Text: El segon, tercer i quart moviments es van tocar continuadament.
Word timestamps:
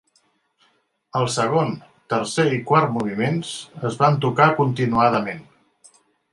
El 1.19 1.29
segon, 1.33 1.69
tercer 2.15 2.47
i 2.57 2.59
quart 2.71 2.97
moviments 2.97 3.53
es 3.91 4.01
van 4.03 4.21
tocar 4.27 4.51
continuadament. 4.65 5.49